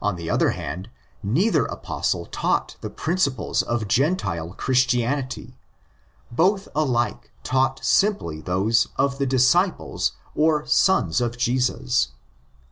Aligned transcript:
On 0.00 0.16
the 0.16 0.28
other 0.28 0.50
hand, 0.50 0.90
neither 1.22 1.66
Apostle 1.66 2.26
taught 2.26 2.74
the 2.80 2.90
principles 2.90 3.62
of 3.62 3.86
Gentile'' 3.86 4.54
Christianity': 4.58 5.56
both 6.32 6.66
alike 6.74 7.30
taught 7.44 7.78
simply 7.84 8.40
those 8.40 8.88
of 8.96 9.18
the 9.18 9.26
disciples 9.26 10.14
or 10.34 10.66
'"'sons 10.66 11.20
of 11.20 11.38
Jesus." 11.38 12.08